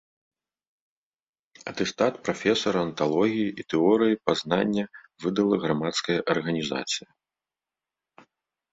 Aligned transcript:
Атэстат 1.71 2.13
прафесара 2.29 2.79
анталогіі 2.87 3.45
і 3.51 3.61
тэорыі 3.75 4.21
пазнання 4.31 4.85
выдала 5.27 5.55
грамадская 5.69 6.19
арганізацыя. 6.37 7.07